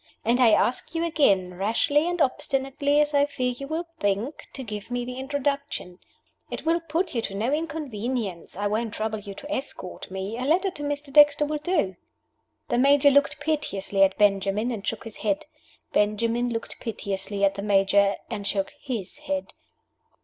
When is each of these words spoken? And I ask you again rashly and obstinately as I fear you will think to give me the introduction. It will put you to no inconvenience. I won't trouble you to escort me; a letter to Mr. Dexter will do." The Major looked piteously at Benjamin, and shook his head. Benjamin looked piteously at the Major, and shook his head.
And 0.25 0.39
I 0.39 0.49
ask 0.49 0.95
you 0.95 1.03
again 1.05 1.53
rashly 1.53 2.09
and 2.09 2.19
obstinately 2.23 2.99
as 3.01 3.13
I 3.13 3.27
fear 3.27 3.51
you 3.51 3.67
will 3.67 3.85
think 3.99 4.47
to 4.53 4.63
give 4.63 4.89
me 4.89 5.05
the 5.05 5.19
introduction. 5.19 5.99
It 6.49 6.65
will 6.65 6.79
put 6.79 7.13
you 7.13 7.21
to 7.21 7.35
no 7.35 7.53
inconvenience. 7.53 8.55
I 8.55 8.65
won't 8.65 8.95
trouble 8.95 9.19
you 9.19 9.35
to 9.35 9.53
escort 9.55 10.09
me; 10.09 10.39
a 10.39 10.43
letter 10.43 10.71
to 10.71 10.81
Mr. 10.81 11.13
Dexter 11.13 11.45
will 11.45 11.59
do." 11.59 11.97
The 12.69 12.79
Major 12.79 13.11
looked 13.11 13.39
piteously 13.39 14.01
at 14.01 14.17
Benjamin, 14.17 14.71
and 14.71 14.87
shook 14.87 15.03
his 15.03 15.17
head. 15.17 15.45
Benjamin 15.93 16.49
looked 16.49 16.79
piteously 16.79 17.45
at 17.45 17.53
the 17.53 17.61
Major, 17.61 18.15
and 18.27 18.47
shook 18.47 18.73
his 18.81 19.19
head. 19.19 19.53